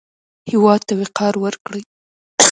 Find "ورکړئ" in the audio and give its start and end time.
1.43-1.81